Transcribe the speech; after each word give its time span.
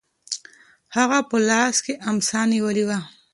هغه 0.95 1.19
په 1.29 1.37
لاس 1.49 1.75
کې 1.85 1.93
امسا 2.09 2.41
نیولې 2.53 2.83
وه. 2.89 2.99